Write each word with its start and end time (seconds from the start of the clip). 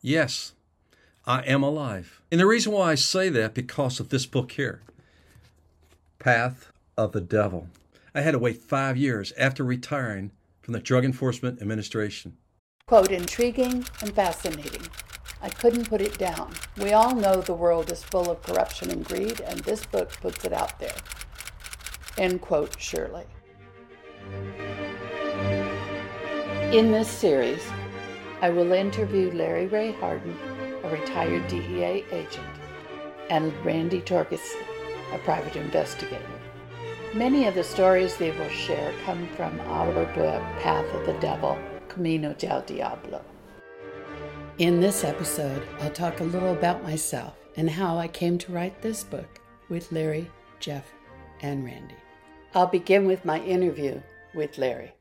Yes, 0.00 0.52
I 1.26 1.40
am 1.42 1.62
alive. 1.62 2.20
And 2.30 2.40
the 2.40 2.46
reason 2.46 2.72
why 2.72 2.92
I 2.92 2.94
say 2.94 3.28
that 3.30 3.54
because 3.54 3.98
of 3.98 4.10
this 4.10 4.26
book 4.26 4.52
here, 4.52 4.80
Path 6.18 6.72
of 6.96 7.12
the 7.12 7.20
Devil. 7.20 7.68
I 8.14 8.20
had 8.20 8.32
to 8.32 8.38
wait 8.38 8.62
five 8.62 8.96
years 8.96 9.32
after 9.38 9.64
retiring 9.64 10.32
from 10.62 10.74
the 10.74 10.80
Drug 10.80 11.04
Enforcement 11.04 11.60
Administration. 11.60 12.36
Quote, 12.86 13.12
intriguing 13.12 13.84
and 14.00 14.14
fascinating. 14.14 14.82
I 15.40 15.48
couldn't 15.48 15.88
put 15.88 16.00
it 16.00 16.18
down. 16.18 16.52
We 16.76 16.92
all 16.92 17.14
know 17.14 17.40
the 17.40 17.54
world 17.54 17.92
is 17.92 18.02
full 18.02 18.30
of 18.30 18.42
corruption 18.42 18.90
and 18.90 19.04
greed, 19.04 19.40
and 19.40 19.60
this 19.60 19.86
book 19.86 20.10
puts 20.20 20.44
it 20.44 20.52
out 20.52 20.78
there. 20.80 20.96
End 22.16 22.40
quote, 22.40 22.80
Shirley. 22.80 23.24
In 26.72 26.90
this 26.90 27.08
series, 27.08 27.62
I 28.40 28.50
will 28.50 28.70
interview 28.72 29.32
Larry 29.32 29.66
Ray 29.66 29.92
Harden, 29.92 30.36
a 30.84 30.90
retired 30.90 31.48
DEA 31.48 32.04
agent, 32.12 32.46
and 33.30 33.52
Randy 33.64 34.00
Torgerson, 34.00 34.62
a 35.12 35.18
private 35.18 35.56
investigator. 35.56 36.22
Many 37.14 37.48
of 37.48 37.56
the 37.56 37.64
stories 37.64 38.16
they 38.16 38.30
will 38.30 38.48
share 38.48 38.92
come 39.04 39.26
from 39.36 39.58
our 39.62 39.90
book, 39.92 40.14
Path 40.60 40.86
of 40.94 41.04
the 41.04 41.14
Devil, 41.14 41.58
Camino 41.88 42.32
del 42.34 42.62
Diablo. 42.62 43.24
In 44.58 44.80
this 44.80 45.02
episode, 45.02 45.66
I'll 45.80 45.90
talk 45.90 46.20
a 46.20 46.24
little 46.24 46.52
about 46.52 46.84
myself 46.84 47.34
and 47.56 47.68
how 47.68 47.98
I 47.98 48.06
came 48.06 48.38
to 48.38 48.52
write 48.52 48.80
this 48.80 49.02
book 49.02 49.40
with 49.68 49.90
Larry, 49.90 50.30
Jeff, 50.60 50.84
and 51.40 51.64
Randy. 51.64 51.96
I'll 52.54 52.68
begin 52.68 53.04
with 53.04 53.24
my 53.24 53.40
interview 53.40 54.00
with 54.32 54.58
Larry. 54.58 54.92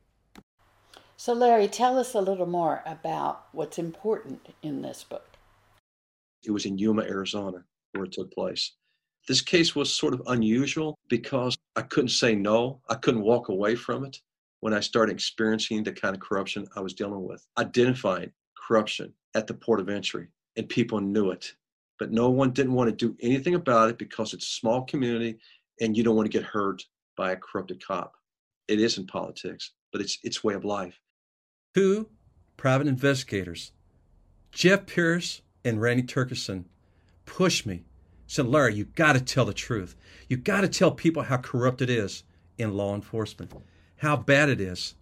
So, 1.20 1.34
Larry, 1.34 1.68
tell 1.68 1.98
us 1.98 2.14
a 2.14 2.22
little 2.22 2.46
more 2.46 2.84
about 2.86 3.48
what's 3.52 3.80
important 3.80 4.54
in 4.62 4.84
this 4.84 5.04
book. 5.04 5.36
It 6.46 6.52
was 6.52 6.68
in 6.68 6.78
Yuma, 6.78 7.02
Arizona, 7.02 7.64
where 7.94 8.06
it 8.06 8.12
took 8.12 8.32
place. 8.32 8.74
This 9.28 9.42
case 9.42 9.76
was 9.76 9.92
sort 9.92 10.14
of 10.14 10.22
unusual 10.28 10.96
because 11.10 11.58
I 11.76 11.82
couldn't 11.82 12.10
say 12.10 12.36
no, 12.36 12.82
I 12.88 12.96
couldn't 12.96 13.24
walk 13.24 13.50
away 13.50 13.74
from 13.76 14.06
it 14.06 14.22
when 14.60 14.76
I 14.76 14.80
started 14.80 15.12
experiencing 15.12 15.84
the 15.84 15.92
kind 15.92 16.16
of 16.16 16.22
corruption 16.22 16.68
I 16.76 16.82
was 16.82 16.94
dealing 16.94 17.28
with. 17.28 17.44
Identifying 17.58 18.32
corruption 18.68 19.12
at 19.34 19.48
the 19.48 19.56
port 19.56 19.80
of 19.80 19.90
entry, 19.90 20.28
and 20.56 20.70
people 20.70 21.02
knew 21.02 21.32
it. 21.32 21.52
But 21.98 22.12
no 22.12 22.30
one 22.30 22.52
didn't 22.52 22.74
want 22.74 22.92
to 22.92 22.96
do 22.96 23.18
anything 23.22 23.56
about 23.56 23.90
it 23.90 23.98
because 23.98 24.36
it's 24.36 24.46
a 24.46 24.60
small 24.60 24.84
community 24.84 25.40
and 25.82 25.98
you 25.98 26.04
don't 26.04 26.16
want 26.16 26.32
to 26.32 26.38
get 26.38 26.48
hurt 26.48 26.86
by 27.16 27.32
a 27.32 27.38
corrupted 27.38 27.84
cop. 27.84 28.14
It 28.68 28.80
isn't 28.80 29.10
politics, 29.10 29.72
but 29.92 30.00
it's 30.00 30.20
its 30.24 30.44
way 30.44 30.54
of 30.54 30.64
life. 30.64 31.00
Two 31.78 32.10
private 32.58 32.88
investigators, 32.88 33.72
Jeff 34.52 34.88
Pierce 34.88 35.44
and 35.64 35.80
Randy 35.80 36.02
Torgerson, 36.02 36.64
pushed 37.28 37.68
me. 37.68 37.84
Said, 38.26 38.48
Larry, 38.48 38.74
you 38.74 38.86
got 38.86 39.14
to 39.14 39.22
tell 39.22 39.46
the 39.46 39.54
truth. 39.54 39.96
You 40.28 40.38
got 40.38 40.62
to 40.62 40.70
tell 40.70 40.90
people 40.90 41.22
how 41.22 41.38
corrupt 41.38 41.84
it 41.84 41.92
is 41.92 42.24
in 42.58 42.74
law 42.74 42.96
enforcement, 42.96 43.54
how 43.98 44.18
bad 44.18 44.50
it 44.50 44.60
is. 44.60 44.96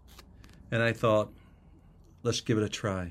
And 0.69 0.83
I 0.83 0.91
thought, 0.91 1.31
let's 2.23 2.41
give 2.41 2.57
it 2.57 2.63
a 2.65 2.67
try. 2.67 3.09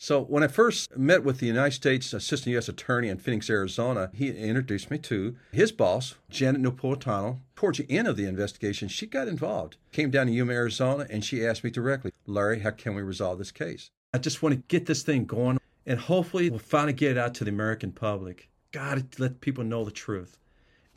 So 0.00 0.22
when 0.22 0.44
I 0.44 0.46
first 0.46 0.96
met 0.96 1.24
with 1.24 1.40
the 1.40 1.46
United 1.46 1.74
States 1.74 2.12
Assistant 2.12 2.52
U.S. 2.52 2.68
Attorney 2.68 3.08
in 3.08 3.18
Phoenix, 3.18 3.50
Arizona, 3.50 4.12
he 4.14 4.28
introduced 4.28 4.92
me 4.92 4.98
to 4.98 5.34
his 5.50 5.72
boss, 5.72 6.14
Janet 6.30 6.62
Napolitano. 6.62 7.40
Towards 7.56 7.78
the 7.78 7.90
end 7.90 8.06
of 8.06 8.16
the 8.16 8.26
investigation, 8.26 8.86
she 8.86 9.06
got 9.06 9.26
involved. 9.26 9.76
Came 9.90 10.12
down 10.12 10.28
to 10.28 10.32
Yuma, 10.32 10.52
Arizona, 10.52 11.04
and 11.10 11.24
she 11.24 11.44
asked 11.44 11.64
me 11.64 11.70
directly, 11.70 12.12
Larry, 12.26 12.60
how 12.60 12.70
can 12.70 12.94
we 12.94 13.02
resolve 13.02 13.38
this 13.38 13.50
case? 13.50 13.90
I 14.14 14.18
just 14.18 14.40
want 14.40 14.54
to 14.54 14.62
get 14.68 14.86
this 14.86 15.02
thing 15.02 15.24
going, 15.24 15.58
and 15.84 15.98
hopefully 15.98 16.48
we'll 16.48 16.60
finally 16.60 16.92
get 16.92 17.10
it 17.10 17.18
out 17.18 17.34
to 17.34 17.44
the 17.44 17.50
American 17.50 17.90
public. 17.90 18.48
Got 18.70 18.98
to 19.10 19.20
let 19.20 19.40
people 19.40 19.64
know 19.64 19.84
the 19.84 19.90
truth. 19.90 20.38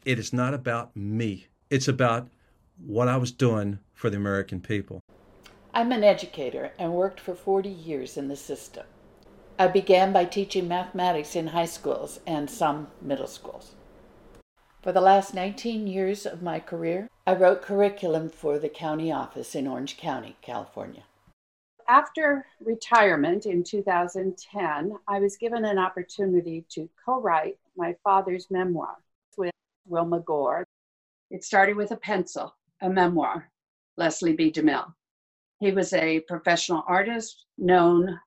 It 0.05 0.19
is 0.19 0.31
not 0.31 0.53
about 0.53 0.95
me. 0.95 1.47
It's 1.71 1.87
about 1.87 2.27
what 2.77 3.07
I 3.07 3.17
was 3.17 3.31
doing 3.31 3.79
for 3.95 4.11
the 4.11 4.17
American 4.17 4.61
people. 4.61 5.01
I'm 5.73 5.93
an 5.93 6.03
educator 6.03 6.73
and 6.77 6.93
worked 6.93 7.21
for 7.21 7.33
40 7.33 7.69
years 7.69 8.17
in 8.17 8.27
the 8.27 8.35
system. 8.35 8.85
I 9.57 9.67
began 9.67 10.11
by 10.11 10.25
teaching 10.25 10.67
mathematics 10.67 11.33
in 11.33 11.47
high 11.47 11.65
schools 11.65 12.19
and 12.27 12.49
some 12.49 12.89
middle 13.01 13.27
schools. 13.27 13.75
For 14.81 14.91
the 14.91 14.99
last 14.99 15.33
19 15.33 15.87
years 15.87 16.25
of 16.25 16.41
my 16.41 16.59
career, 16.59 17.07
I 17.25 17.35
wrote 17.35 17.61
curriculum 17.61 18.27
for 18.27 18.59
the 18.59 18.67
county 18.67 19.13
office 19.13 19.55
in 19.55 19.65
Orange 19.65 19.95
County, 19.95 20.35
California. 20.41 21.03
After 21.87 22.45
retirement 22.59 23.45
in 23.45 23.63
2010, 23.63 24.97
I 25.07 25.19
was 25.19 25.37
given 25.37 25.63
an 25.63 25.77
opportunity 25.77 26.65
to 26.71 26.89
co 27.05 27.21
write 27.21 27.57
my 27.77 27.95
father's 28.03 28.51
memoir 28.51 28.97
with 29.37 29.51
Wilma 29.87 30.19
Gore. 30.19 30.65
It 31.29 31.45
started 31.45 31.77
with 31.77 31.91
a 31.91 31.97
pencil, 31.97 32.55
a 32.81 32.89
memoir, 32.89 33.49
Leslie 33.95 34.35
B. 34.35 34.51
DeMille. 34.51 34.93
He 35.61 35.71
was 35.71 35.93
a 35.93 36.21
professional 36.21 36.83
artist 36.87 37.45
known 37.55 38.19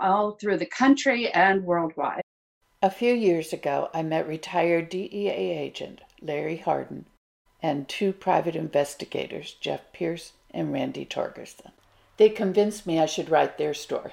all 0.00 0.32
through 0.32 0.58
the 0.58 0.66
country 0.66 1.30
and 1.30 1.64
worldwide. 1.64 2.22
A 2.82 2.90
few 2.90 3.14
years 3.14 3.52
ago, 3.52 3.88
I 3.94 4.02
met 4.02 4.26
retired 4.26 4.88
DEA 4.88 5.28
agent 5.30 6.00
Larry 6.20 6.56
Harden 6.56 7.06
and 7.62 7.88
two 7.88 8.12
private 8.12 8.56
investigators, 8.56 9.54
Jeff 9.60 9.92
Pierce 9.92 10.32
and 10.50 10.72
Randy 10.72 11.06
Torgerson. 11.06 11.70
They 12.16 12.28
convinced 12.28 12.84
me 12.84 12.98
I 12.98 13.06
should 13.06 13.30
write 13.30 13.58
their 13.58 13.74
story. 13.74 14.10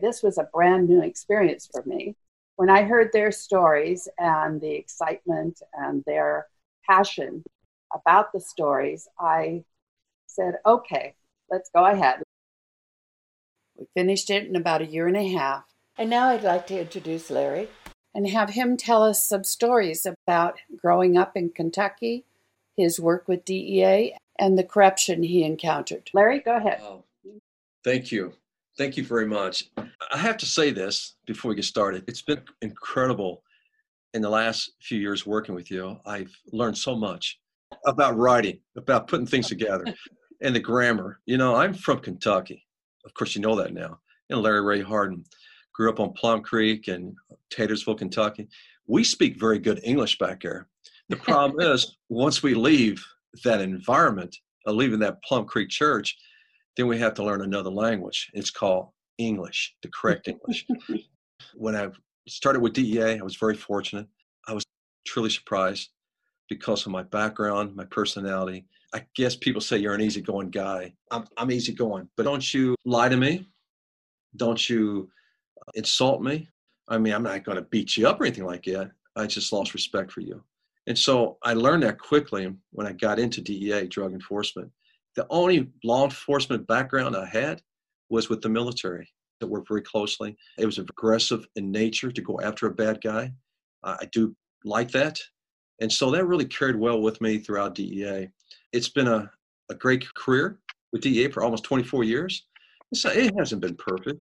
This 0.00 0.22
was 0.22 0.38
a 0.38 0.48
brand 0.54 0.88
new 0.88 1.02
experience 1.02 1.68
for 1.70 1.82
me. 1.84 2.16
When 2.56 2.70
I 2.70 2.84
heard 2.84 3.10
their 3.12 3.30
stories 3.30 4.08
and 4.18 4.58
the 4.58 4.72
excitement 4.72 5.60
and 5.74 6.02
their 6.06 6.46
passion 6.88 7.44
about 7.94 8.32
the 8.32 8.40
stories, 8.40 9.06
I 9.20 9.64
said, 10.26 10.54
okay, 10.64 11.14
let's 11.50 11.70
go 11.74 11.84
ahead. 11.84 12.22
We 13.78 13.86
finished 13.94 14.30
it 14.30 14.46
in 14.46 14.56
about 14.56 14.82
a 14.82 14.86
year 14.86 15.06
and 15.06 15.16
a 15.16 15.28
half. 15.28 15.64
And 15.98 16.10
now 16.10 16.28
I'd 16.28 16.42
like 16.42 16.66
to 16.68 16.80
introduce 16.80 17.30
Larry 17.30 17.68
and 18.14 18.28
have 18.28 18.50
him 18.50 18.76
tell 18.76 19.02
us 19.02 19.26
some 19.26 19.44
stories 19.44 20.06
about 20.06 20.58
growing 20.76 21.16
up 21.16 21.36
in 21.36 21.50
Kentucky, 21.50 22.24
his 22.76 22.98
work 22.98 23.28
with 23.28 23.44
DEA, 23.44 24.16
and 24.38 24.58
the 24.58 24.64
corruption 24.64 25.22
he 25.22 25.44
encountered. 25.44 26.10
Larry, 26.12 26.40
go 26.40 26.56
ahead. 26.56 26.80
Oh, 26.82 27.04
thank 27.84 28.10
you. 28.12 28.32
Thank 28.76 28.96
you 28.96 29.04
very 29.04 29.26
much. 29.26 29.70
I 29.76 30.18
have 30.18 30.36
to 30.38 30.46
say 30.46 30.70
this 30.70 31.14
before 31.26 31.48
we 31.50 31.54
get 31.54 31.64
started. 31.64 32.04
It's 32.06 32.22
been 32.22 32.42
incredible 32.60 33.42
in 34.12 34.20
the 34.22 34.30
last 34.30 34.72
few 34.80 34.98
years 34.98 35.26
working 35.26 35.54
with 35.54 35.70
you. 35.70 35.98
I've 36.04 36.34
learned 36.52 36.76
so 36.76 36.94
much 36.94 37.38
about 37.86 38.16
writing, 38.16 38.60
about 38.76 39.08
putting 39.08 39.26
things 39.26 39.48
together, 39.48 39.84
and 40.42 40.54
the 40.54 40.60
grammar. 40.60 41.20
You 41.26 41.38
know, 41.38 41.54
I'm 41.54 41.74
from 41.74 42.00
Kentucky. 42.00 42.64
Of 43.04 43.14
course, 43.14 43.34
you 43.34 43.40
know 43.40 43.56
that 43.56 43.72
now. 43.72 44.00
And 44.30 44.40
Larry 44.40 44.62
Ray 44.62 44.82
Harden 44.82 45.24
grew 45.72 45.90
up 45.90 46.00
on 46.00 46.12
Plum 46.12 46.42
Creek 46.42 46.88
and 46.88 47.14
Taylorsville, 47.50 47.94
Kentucky. 47.94 48.48
We 48.86 49.04
speak 49.04 49.38
very 49.38 49.58
good 49.58 49.80
English 49.84 50.18
back 50.18 50.42
there. 50.42 50.68
The 51.08 51.16
problem 51.16 51.60
is, 51.60 51.96
once 52.08 52.42
we 52.42 52.54
leave 52.54 53.04
that 53.44 53.60
environment, 53.60 54.36
uh, 54.66 54.72
leaving 54.72 54.98
that 55.00 55.22
Plum 55.22 55.44
Creek 55.44 55.68
church, 55.68 56.16
then 56.76 56.86
we 56.86 56.98
have 56.98 57.14
to 57.14 57.24
learn 57.24 57.42
another 57.42 57.70
language. 57.70 58.30
It's 58.34 58.50
called 58.50 58.88
English, 59.18 59.74
the 59.82 59.88
correct 59.88 60.28
English. 60.28 60.66
when 61.54 61.76
I 61.76 61.88
started 62.28 62.60
with 62.60 62.72
DEA, 62.72 63.18
I 63.18 63.22
was 63.22 63.36
very 63.36 63.56
fortunate. 63.56 64.06
I 64.48 64.52
was 64.52 64.64
truly 65.06 65.30
surprised 65.30 65.90
because 66.48 66.86
of 66.86 66.92
my 66.92 67.02
background, 67.02 67.74
my 67.74 67.84
personality. 67.86 68.66
I 68.96 69.04
guess 69.14 69.36
people 69.36 69.60
say 69.60 69.76
you're 69.76 69.92
an 69.92 70.00
easygoing 70.00 70.48
guy. 70.48 70.94
I'm, 71.10 71.26
I'm 71.36 71.50
easygoing, 71.50 72.08
but 72.16 72.22
don't 72.22 72.54
you 72.54 72.74
lie 72.86 73.10
to 73.10 73.16
me. 73.18 73.46
Don't 74.36 74.70
you 74.70 75.10
uh, 75.60 75.70
insult 75.74 76.22
me. 76.22 76.48
I 76.88 76.96
mean, 76.96 77.12
I'm 77.12 77.22
not 77.22 77.44
going 77.44 77.56
to 77.56 77.62
beat 77.62 77.98
you 77.98 78.08
up 78.08 78.18
or 78.18 78.24
anything 78.24 78.46
like 78.46 78.64
that. 78.64 78.92
I 79.14 79.26
just 79.26 79.52
lost 79.52 79.74
respect 79.74 80.10
for 80.10 80.22
you. 80.22 80.42
And 80.86 80.98
so 80.98 81.36
I 81.42 81.52
learned 81.52 81.82
that 81.82 81.98
quickly 81.98 82.50
when 82.70 82.86
I 82.86 82.92
got 82.92 83.18
into 83.18 83.42
DEA, 83.42 83.86
drug 83.86 84.14
enforcement. 84.14 84.70
The 85.14 85.26
only 85.28 85.68
law 85.84 86.04
enforcement 86.04 86.66
background 86.66 87.16
I 87.16 87.26
had 87.26 87.60
was 88.08 88.30
with 88.30 88.40
the 88.40 88.48
military 88.48 89.06
that 89.40 89.46
worked 89.46 89.68
very 89.68 89.82
closely. 89.82 90.38
It 90.56 90.64
was 90.64 90.78
aggressive 90.78 91.46
in 91.56 91.70
nature 91.70 92.10
to 92.10 92.22
go 92.22 92.40
after 92.42 92.66
a 92.66 92.74
bad 92.74 93.02
guy. 93.02 93.32
I 93.84 94.08
do 94.10 94.34
like 94.64 94.90
that. 94.92 95.20
And 95.80 95.92
so 95.92 96.10
that 96.10 96.26
really 96.26 96.44
carried 96.44 96.76
well 96.76 97.00
with 97.00 97.20
me 97.20 97.38
throughout 97.38 97.74
DEA. 97.74 98.28
It's 98.72 98.88
been 98.88 99.08
a, 99.08 99.30
a 99.70 99.74
great 99.74 100.12
career 100.14 100.58
with 100.92 101.02
DEA 101.02 101.28
for 101.28 101.42
almost 101.42 101.64
24 101.64 102.04
years. 102.04 102.46
So 102.94 103.10
it 103.10 103.34
hasn't 103.38 103.60
been 103.60 103.76
perfect. 103.76 104.20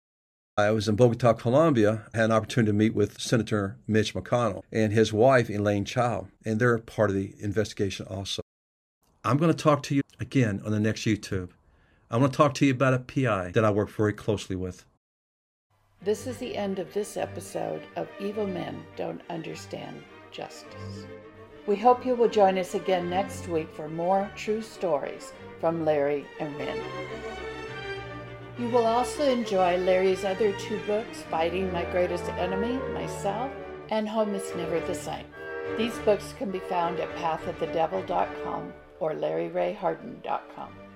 I 0.57 0.71
was 0.73 0.89
in 0.89 0.97
Bogota, 0.97 1.33
Colombia, 1.33 2.07
had 2.15 2.27
an 2.27 2.33
opportunity 2.33 2.71
to 2.71 2.77
meet 2.77 2.95
with 2.95 3.21
Senator 3.21 3.79
Mitch 3.87 4.15
McConnell 4.15 4.63
and 4.71 4.93
his 4.93 5.13
wife, 5.13 5.49
Elaine 5.49 5.85
Chao, 5.85 6.29
and 6.45 6.61
they're 6.61 6.79
part 6.79 7.09
of 7.09 7.17
the 7.17 7.35
investigation 7.39 8.07
also. 8.07 8.43
I'm 9.25 9.39
going 9.39 9.51
to 9.51 9.57
talk 9.57 9.83
to 9.85 9.95
you 9.95 10.03
again 10.19 10.61
on 10.65 10.73
the 10.73 10.81
next 10.81 11.03
YouTube. 11.03 11.51
I 12.11 12.17
want 12.17 12.33
to 12.33 12.37
talk 12.37 12.55
to 12.55 12.67
you 12.67 12.73
about 12.73 12.95
a 12.95 12.99
PI 12.99 13.53
that 13.53 13.65
I 13.65 13.71
work 13.71 13.91
very 13.91 14.13
closely 14.13 14.57
with. 14.57 14.85
This 16.03 16.27
is 16.27 16.39
the 16.39 16.57
end 16.57 16.79
of 16.79 16.93
this 16.93 17.17
episode 17.17 17.83
of 17.97 18.09
Evil 18.19 18.47
Men 18.47 18.83
Don't 18.97 19.21
Understand 19.31 20.03
Justice. 20.31 21.07
We 21.67 21.77
hope 21.77 22.07
you 22.07 22.15
will 22.15 22.29
join 22.29 22.59
us 22.59 22.75
again 22.75 23.11
next 23.11 23.49
week 23.49 23.69
for 23.75 23.89
more 23.89 24.31
true 24.35 24.63
stories 24.63 25.33
from 25.61 25.85
Larry 25.85 26.27
and 26.41 26.57
Randy. 26.59 26.83
You 28.59 28.69
will 28.69 28.87
also 28.87 29.25
enjoy 29.25 29.77
Larry's 29.77 30.25
other 30.25 30.53
two 30.59 30.79
books, 30.87 31.23
Fighting 31.31 31.73
My 31.73 31.85
Greatest 31.87 32.29
Enemy, 32.31 32.79
Myself, 32.93 33.51
and 33.91 34.09
Home 34.09 34.35
is 34.35 34.55
Never 34.57 34.81
the 34.81 34.95
Same. 34.95 35.27
These 35.79 35.97
books 35.99 36.35
can 36.39 36.51
be 36.51 36.59
found 36.59 36.99
at 37.01 37.15
pathofthedevil.com 37.17 38.73
or 38.99 39.13
larryrayharden.com. 39.13 40.90